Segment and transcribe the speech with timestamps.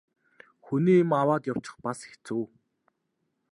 [0.65, 2.43] Хүний юм аваад явчих бас хэцүү.